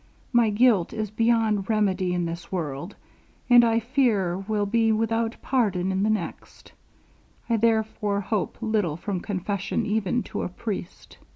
[0.33, 2.95] My guilt is beyond remedy in this world,
[3.51, 6.71] and I fear will be without pardon in the next;
[7.47, 11.19] I therefore hope little from confession even to a priest.